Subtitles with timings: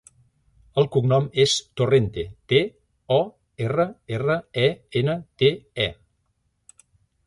[0.83, 2.63] El cognom és Torrente: te,
[3.19, 3.21] o,
[3.69, 3.89] erra,
[4.19, 4.69] erra, e,
[5.05, 5.57] ena, te,
[5.89, 5.91] e.